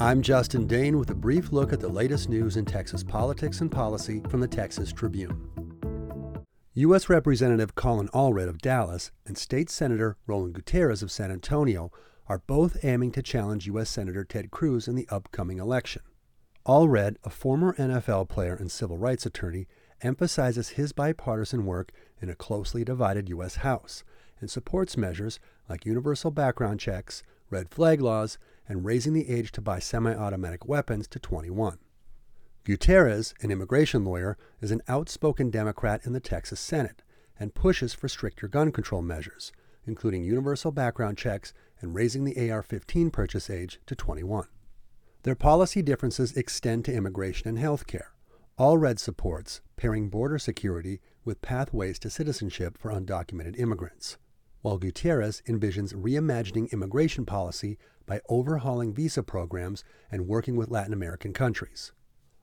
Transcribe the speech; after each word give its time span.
I'm 0.00 0.22
Justin 0.22 0.66
Dane 0.66 0.98
with 0.98 1.10
a 1.10 1.14
brief 1.14 1.52
look 1.52 1.74
at 1.74 1.80
the 1.80 1.88
latest 1.90 2.30
news 2.30 2.56
in 2.56 2.64
Texas 2.64 3.04
politics 3.04 3.60
and 3.60 3.70
policy 3.70 4.22
from 4.30 4.40
the 4.40 4.48
Texas 4.48 4.94
Tribune. 4.94 5.46
U.S. 6.72 7.10
Representative 7.10 7.74
Colin 7.74 8.08
Allred 8.14 8.48
of 8.48 8.62
Dallas 8.62 9.10
and 9.26 9.36
State 9.36 9.68
Senator 9.68 10.16
Roland 10.26 10.54
Gutierrez 10.54 11.02
of 11.02 11.12
San 11.12 11.30
Antonio 11.30 11.92
are 12.30 12.42
both 12.46 12.82
aiming 12.82 13.12
to 13.12 13.22
challenge 13.22 13.66
U.S. 13.66 13.90
Senator 13.90 14.24
Ted 14.24 14.50
Cruz 14.50 14.88
in 14.88 14.94
the 14.94 15.06
upcoming 15.10 15.58
election. 15.58 16.00
Allred, 16.64 17.16
a 17.22 17.28
former 17.28 17.74
NFL 17.74 18.30
player 18.30 18.54
and 18.54 18.72
civil 18.72 18.96
rights 18.96 19.26
attorney, 19.26 19.66
emphasizes 20.00 20.70
his 20.70 20.92
bipartisan 20.92 21.66
work 21.66 21.92
in 22.22 22.30
a 22.30 22.34
closely 22.34 22.84
divided 22.84 23.28
U.S. 23.28 23.56
House 23.56 24.02
and 24.40 24.50
supports 24.50 24.96
measures 24.96 25.38
like 25.68 25.84
universal 25.84 26.30
background 26.30 26.80
checks, 26.80 27.22
red 27.50 27.68
flag 27.68 28.00
laws, 28.00 28.38
and 28.70 28.84
raising 28.84 29.14
the 29.14 29.28
age 29.28 29.50
to 29.50 29.60
buy 29.60 29.80
semi 29.80 30.14
automatic 30.14 30.64
weapons 30.64 31.08
to 31.08 31.18
21. 31.18 31.78
Gutierrez, 32.62 33.34
an 33.40 33.50
immigration 33.50 34.04
lawyer, 34.04 34.38
is 34.60 34.70
an 34.70 34.80
outspoken 34.86 35.50
Democrat 35.50 36.02
in 36.04 36.12
the 36.12 36.20
Texas 36.20 36.60
Senate 36.60 37.02
and 37.36 37.52
pushes 37.52 37.94
for 37.94 38.08
stricter 38.08 38.46
gun 38.46 38.70
control 38.70 39.02
measures, 39.02 39.50
including 39.86 40.22
universal 40.22 40.70
background 40.70 41.18
checks 41.18 41.52
and 41.80 41.96
raising 41.96 42.22
the 42.22 42.48
AR 42.48 42.62
15 42.62 43.10
purchase 43.10 43.50
age 43.50 43.80
to 43.86 43.96
21. 43.96 44.46
Their 45.24 45.34
policy 45.34 45.82
differences 45.82 46.36
extend 46.36 46.84
to 46.84 46.94
immigration 46.94 47.48
and 47.48 47.58
health 47.58 47.88
care. 47.88 48.12
Allred 48.56 49.00
supports 49.00 49.62
pairing 49.76 50.10
border 50.10 50.38
security 50.38 51.00
with 51.24 51.42
pathways 51.42 51.98
to 51.98 52.08
citizenship 52.08 52.78
for 52.78 52.92
undocumented 52.92 53.58
immigrants, 53.58 54.16
while 54.62 54.78
Gutierrez 54.78 55.42
envisions 55.46 55.94
reimagining 55.94 56.70
immigration 56.72 57.24
policy 57.24 57.78
by 58.06 58.20
overhauling 58.28 58.92
visa 58.92 59.22
programs 59.22 59.84
and 60.10 60.26
working 60.26 60.56
with 60.56 60.70
Latin 60.70 60.92
American 60.92 61.32
countries. 61.32 61.92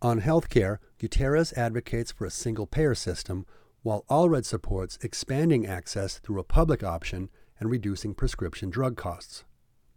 On 0.00 0.18
health 0.18 0.48
care, 0.48 0.80
Gutierrez 0.98 1.52
advocates 1.54 2.12
for 2.12 2.24
a 2.24 2.30
single 2.30 2.66
payer 2.66 2.94
system, 2.94 3.44
while 3.82 4.04
Allred 4.08 4.44
supports 4.44 4.98
expanding 5.02 5.66
access 5.66 6.18
through 6.18 6.38
a 6.38 6.44
public 6.44 6.84
option 6.84 7.30
and 7.58 7.70
reducing 7.70 8.14
prescription 8.14 8.70
drug 8.70 8.96
costs. 8.96 9.44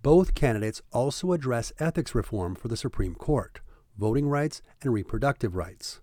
Both 0.02 0.34
candidates 0.34 0.82
also 0.92 1.32
address 1.32 1.72
ethics 1.80 2.16
reform 2.16 2.56
for 2.56 2.68
the 2.68 2.78
Supreme 2.78 3.14
Court, 3.14 3.60
voting 3.98 4.28
rights, 4.28 4.64
and 4.82 4.92
reproductive 4.92 5.56
rights. 5.56 6.02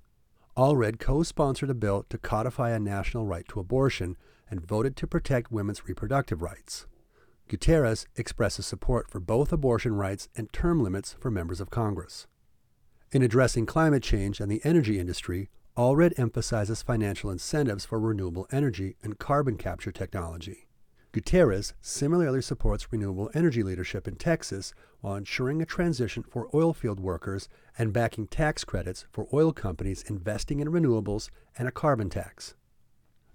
Allred 0.57 1.01
co 1.01 1.25
sponsored 1.25 1.71
a 1.71 1.75
bill 1.75 2.05
to 2.09 2.19
codify 2.19 2.71
a 2.71 2.79
national 2.79 3.27
right 3.27 3.47
to 3.49 3.61
abortion 3.61 4.17
and 4.51 4.67
voted 4.67 4.97
to 4.97 5.07
protect 5.07 5.53
women's 5.53 5.87
reproductive 5.89 6.43
rights. 6.43 6.87
Gutierrez 7.49 8.07
expresses 8.17 8.67
support 8.67 9.11
for 9.11 9.21
both 9.21 9.53
abortion 9.53 9.95
rights 9.95 10.29
and 10.37 10.53
term 10.53 10.83
limits 10.83 11.17
for 11.19 11.31
members 11.31 11.61
of 11.61 11.71
Congress. 11.71 12.27
In 13.11 13.23
addressing 13.23 13.65
climate 13.65 14.03
change 14.03 14.39
and 14.39 14.51
the 14.51 14.61
energy 14.65 14.99
industry, 14.99 15.49
Allred 15.77 16.19
emphasizes 16.19 16.83
financial 16.83 17.31
incentives 17.31 17.85
for 17.85 17.99
renewable 17.99 18.47
energy 18.53 18.97
and 19.03 19.19
carbon 19.19 19.57
capture 19.57 19.93
technology. 19.93 20.67
Gutierrez 21.13 21.73
similarly 21.81 22.43
supports 22.43 22.93
renewable 22.93 23.31
energy 23.33 23.63
leadership 23.63 24.07
in 24.07 24.17
Texas 24.17 24.75
while 25.01 25.15
ensuring 25.15 25.63
a 25.63 25.67
transition 25.67 26.23
for 26.23 26.49
oilfield 26.51 27.01
workers 27.01 27.49
and 27.79 27.95
backing 27.95 28.27
tax 28.27 28.63
credits 28.63 29.07
for 29.11 29.27
oil 29.33 29.53
companies 29.53 30.05
investing 30.07 30.61
in 30.61 30.69
renewables 30.69 31.31
and 31.57 31.67
a 31.67 31.73
carbon 31.73 32.11
tax. 32.11 32.55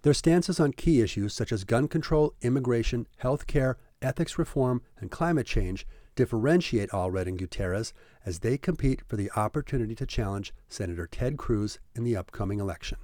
Their 0.03 0.13
stances 0.13 0.59
on 0.59 0.73
key 0.73 1.01
issues 1.01 1.33
such 1.33 1.51
as 1.51 1.63
gun 1.63 1.87
control, 1.87 2.33
immigration, 2.41 3.07
health 3.17 3.47
care, 3.47 3.77
ethics 4.01 4.37
reform, 4.37 4.81
and 4.99 5.09
climate 5.09 5.47
change 5.47 5.87
differentiate 6.15 6.89
Allred 6.89 7.25
and 7.25 7.39
Gutierrez 7.39 7.93
as 8.25 8.39
they 8.39 8.57
compete 8.57 9.01
for 9.07 9.15
the 9.15 9.31
opportunity 9.35 9.95
to 9.95 10.05
challenge 10.05 10.53
Senator 10.67 11.07
Ted 11.07 11.37
Cruz 11.37 11.79
in 11.95 12.03
the 12.03 12.17
upcoming 12.17 12.59
election. 12.59 12.97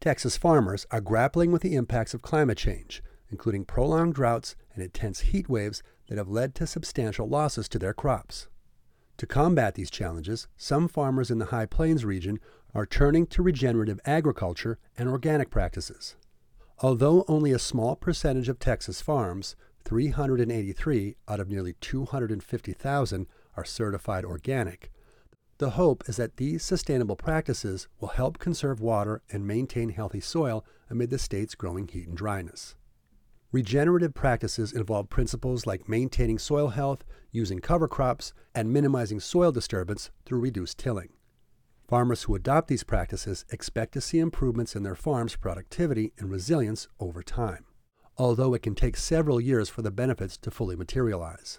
Texas 0.00 0.38
farmers 0.38 0.86
are 0.90 1.02
grappling 1.02 1.52
with 1.52 1.60
the 1.60 1.74
impacts 1.74 2.14
of 2.14 2.22
climate 2.22 2.56
change, 2.56 3.02
including 3.28 3.66
prolonged 3.66 4.14
droughts 4.14 4.56
and 4.74 4.82
intense 4.82 5.20
heat 5.20 5.50
waves 5.50 5.82
that 6.08 6.16
have 6.16 6.28
led 6.28 6.54
to 6.54 6.66
substantial 6.66 7.28
losses 7.28 7.68
to 7.68 7.78
their 7.78 7.92
crops. 7.92 8.48
To 9.18 9.26
combat 9.26 9.74
these 9.74 9.90
challenges, 9.90 10.48
some 10.56 10.88
farmers 10.88 11.30
in 11.30 11.38
the 11.38 11.46
High 11.46 11.66
Plains 11.66 12.06
region 12.06 12.40
are 12.74 12.86
turning 12.86 13.26
to 13.26 13.42
regenerative 13.42 14.00
agriculture 14.04 14.78
and 14.96 15.08
organic 15.08 15.50
practices. 15.50 16.16
Although 16.78 17.24
only 17.28 17.52
a 17.52 17.58
small 17.58 17.96
percentage 17.96 18.48
of 18.48 18.58
Texas 18.58 19.00
farms, 19.00 19.56
383 19.84 21.16
out 21.28 21.40
of 21.40 21.48
nearly 21.48 21.74
250,000, 21.80 23.26
are 23.56 23.64
certified 23.64 24.24
organic, 24.24 24.90
the 25.58 25.70
hope 25.70 26.08
is 26.08 26.16
that 26.16 26.38
these 26.38 26.64
sustainable 26.64 27.16
practices 27.16 27.86
will 28.00 28.08
help 28.08 28.38
conserve 28.38 28.80
water 28.80 29.20
and 29.30 29.46
maintain 29.46 29.90
healthy 29.90 30.20
soil 30.20 30.64
amid 30.88 31.10
the 31.10 31.18
state's 31.18 31.54
growing 31.54 31.86
heat 31.86 32.08
and 32.08 32.16
dryness. 32.16 32.74
Regenerative 33.52 34.14
practices 34.14 34.72
involve 34.72 35.10
principles 35.10 35.66
like 35.66 35.86
maintaining 35.86 36.38
soil 36.38 36.68
health, 36.68 37.04
using 37.30 37.58
cover 37.58 37.88
crops, 37.88 38.32
and 38.54 38.72
minimizing 38.72 39.20
soil 39.20 39.52
disturbance 39.52 40.10
through 40.24 40.40
reduced 40.40 40.78
tilling. 40.78 41.10
Farmers 41.90 42.22
who 42.22 42.36
adopt 42.36 42.68
these 42.68 42.84
practices 42.84 43.44
expect 43.50 43.94
to 43.94 44.00
see 44.00 44.20
improvements 44.20 44.76
in 44.76 44.84
their 44.84 44.94
farm's 44.94 45.34
productivity 45.34 46.12
and 46.18 46.30
resilience 46.30 46.86
over 47.00 47.20
time, 47.20 47.64
although 48.16 48.54
it 48.54 48.62
can 48.62 48.76
take 48.76 48.96
several 48.96 49.40
years 49.40 49.68
for 49.68 49.82
the 49.82 49.90
benefits 49.90 50.36
to 50.36 50.52
fully 50.52 50.76
materialize. 50.76 51.58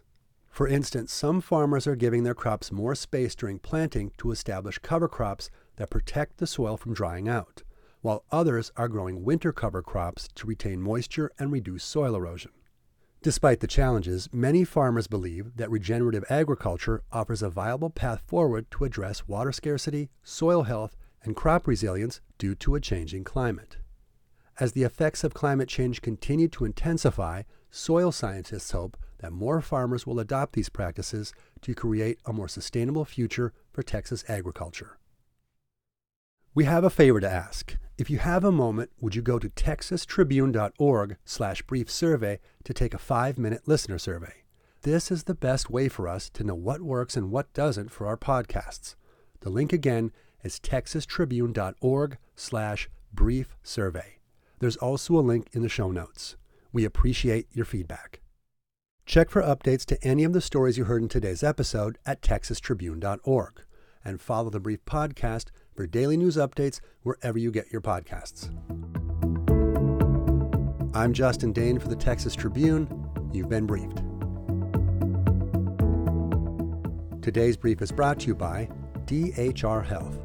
For 0.49 0.69
instance, 0.69 1.11
some 1.11 1.41
farmers 1.41 1.85
are 1.85 1.97
giving 1.97 2.23
their 2.23 2.33
crops 2.33 2.71
more 2.71 2.95
space 2.95 3.35
during 3.35 3.59
planting 3.59 4.13
to 4.19 4.31
establish 4.31 4.77
cover 4.77 5.09
crops 5.09 5.49
that 5.75 5.89
protect 5.89 6.37
the 6.37 6.47
soil 6.47 6.77
from 6.77 6.93
drying 6.93 7.27
out, 7.27 7.63
while 7.99 8.23
others 8.31 8.71
are 8.77 8.87
growing 8.87 9.25
winter 9.25 9.51
cover 9.51 9.81
crops 9.81 10.29
to 10.35 10.47
retain 10.47 10.81
moisture 10.81 11.29
and 11.39 11.51
reduce 11.51 11.83
soil 11.83 12.15
erosion. 12.15 12.51
Despite 13.23 13.59
the 13.59 13.67
challenges, 13.67 14.27
many 14.33 14.63
farmers 14.63 15.05
believe 15.05 15.55
that 15.57 15.69
regenerative 15.69 16.25
agriculture 16.27 17.03
offers 17.11 17.43
a 17.43 17.51
viable 17.51 17.91
path 17.91 18.23
forward 18.25 18.71
to 18.71 18.83
address 18.83 19.27
water 19.27 19.51
scarcity, 19.51 20.09
soil 20.23 20.63
health, 20.63 20.95
and 21.23 21.35
crop 21.35 21.67
resilience 21.67 22.19
due 22.39 22.55
to 22.55 22.73
a 22.73 22.81
changing 22.81 23.23
climate. 23.23 23.77
As 24.59 24.71
the 24.71 24.81
effects 24.81 25.23
of 25.23 25.35
climate 25.35 25.69
change 25.69 26.01
continue 26.01 26.47
to 26.47 26.65
intensify, 26.65 27.43
soil 27.69 28.11
scientists 28.11 28.71
hope 28.71 28.97
that 29.19 29.31
more 29.31 29.61
farmers 29.61 30.07
will 30.07 30.19
adopt 30.19 30.53
these 30.53 30.69
practices 30.69 31.31
to 31.61 31.75
create 31.75 32.17
a 32.25 32.33
more 32.33 32.47
sustainable 32.47 33.05
future 33.05 33.53
for 33.71 33.83
Texas 33.83 34.25
agriculture. 34.27 34.97
We 36.53 36.66
have 36.66 36.84
a 36.84 36.89
favor 36.89 37.22
to 37.22 37.31
ask. 37.31 37.78
If 37.97 38.09
you 38.09 38.17
have 38.19 38.44
a 38.44 38.51
moment, 38.51 38.91
would 39.00 39.16
you 39.16 39.22
go 39.22 39.39
to 39.39 39.47
texastribune.org 39.47 41.16
slash 41.23 41.62
brief 41.62 41.89
survey 41.89 42.39
to 42.66 42.73
take 42.73 42.94
a 42.94 43.00
five-minute 43.00 43.69
listener 43.69 43.97
survey? 43.97 44.34
This 44.81 45.11
is 45.11 45.23
the 45.23 45.34
best 45.34 45.69
way 45.69 45.88
for 45.88 46.09
us 46.09 46.29
to 46.31 46.44
know 46.44 46.56
what 46.56 46.81
works 46.81 47.16
and 47.16 47.31
what 47.31 47.53
doesn't 47.53 47.90
for 47.90 48.06
our 48.06 48.17
podcasts. 48.17 48.95
The 49.40 49.50
link 49.50 49.72
again 49.72 50.11
is 50.44 50.59
texastribune.org 50.59 52.17
slash 52.35 52.90
brief 53.13 53.56
survey. 53.63 54.17
There's 54.59 54.78
also 54.78 55.16
a 55.16 55.22
link 55.22 55.47
in 55.53 55.61
the 55.61 55.69
show 55.69 55.90
notes. 55.90 56.35
We 56.73 56.84
appreciate 56.84 57.47
your 57.53 57.66
feedback. 57.66 58.19
Check 59.06 59.29
for 59.29 59.41
updates 59.41 59.85
to 59.85 60.03
any 60.03 60.25
of 60.25 60.34
the 60.34 60.41
stories 60.41 60.78
you 60.78 60.84
heard 60.84 61.01
in 61.01 61.07
today's 61.07 61.44
episode 61.44 61.97
at 62.06 62.22
texastribune.org 62.22 63.61
and 64.03 64.19
follow 64.19 64.50
the 64.50 64.59
Brief 64.59 64.84
Podcast 64.85 65.45
for 65.81 65.87
daily 65.87 66.15
news 66.15 66.37
updates 66.37 66.79
wherever 67.01 67.39
you 67.39 67.49
get 67.49 67.71
your 67.71 67.81
podcasts. 67.81 68.51
I'm 70.95 71.11
Justin 71.11 71.53
Dane 71.53 71.79
for 71.79 71.87
the 71.87 71.95
Texas 71.95 72.35
Tribune. 72.35 72.87
You've 73.33 73.49
been 73.49 73.65
briefed. 73.65 74.03
Today's 77.23 77.57
brief 77.57 77.81
is 77.81 77.91
brought 77.91 78.19
to 78.19 78.28
you 78.28 78.35
by 78.35 78.69
DHR 79.05 79.83
Health. 79.83 80.19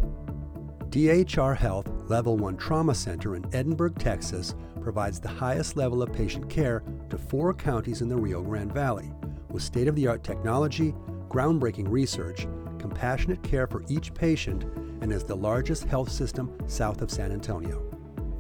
DHR 0.90 1.56
Health 1.56 1.88
Level 2.06 2.36
1 2.36 2.58
Trauma 2.58 2.94
Center 2.94 3.34
in 3.34 3.46
Edinburg, 3.54 3.98
Texas 3.98 4.54
provides 4.82 5.20
the 5.20 5.28
highest 5.28 5.74
level 5.74 6.02
of 6.02 6.12
patient 6.12 6.50
care 6.50 6.82
to 7.08 7.16
four 7.16 7.54
counties 7.54 8.02
in 8.02 8.10
the 8.10 8.16
Rio 8.16 8.42
Grande 8.42 8.74
Valley 8.74 9.10
with 9.48 9.62
state 9.62 9.88
of 9.88 9.96
the 9.96 10.06
art 10.06 10.22
technology, 10.22 10.94
groundbreaking 11.30 11.88
research, 11.88 12.46
compassionate 12.78 13.42
care 13.42 13.66
for 13.66 13.82
each 13.88 14.12
patient, 14.12 14.66
and 15.06 15.14
is 15.14 15.22
the 15.22 15.36
largest 15.36 15.84
health 15.84 16.10
system 16.10 16.52
south 16.66 17.00
of 17.00 17.12
San 17.12 17.30
Antonio. 17.30 17.80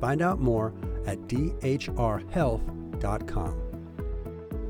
Find 0.00 0.20
out 0.20 0.40
more 0.40 0.74
at 1.06 1.20
dhrhealth.com. 1.28 2.02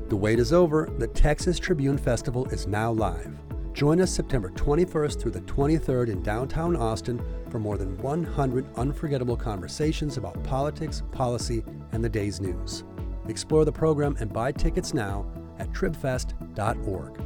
The 0.07 0.15
wait 0.15 0.37
is 0.37 0.53
over. 0.53 0.87
The 0.99 1.07
Texas 1.07 1.57
Tribune 1.57 1.97
Festival 1.97 2.45
is 2.49 2.67
now 2.67 2.91
live. 2.91 3.35
Join 3.73 3.99
us 3.99 4.11
September 4.11 4.51
21st 4.51 5.19
through 5.19 5.31
the 5.31 5.41
23rd 5.41 6.09
in 6.09 6.21
downtown 6.21 6.75
Austin 6.75 7.19
for 7.49 7.57
more 7.57 7.79
than 7.79 7.97
100 7.97 8.67
unforgettable 8.75 9.35
conversations 9.35 10.17
about 10.17 10.43
politics, 10.43 11.01
policy, 11.11 11.63
and 11.93 12.03
the 12.03 12.09
day's 12.09 12.39
news. 12.39 12.83
Explore 13.27 13.65
the 13.65 13.71
program 13.71 14.15
and 14.19 14.31
buy 14.31 14.51
tickets 14.51 14.93
now 14.93 15.25
at 15.57 15.71
tribfest.org. 15.71 17.21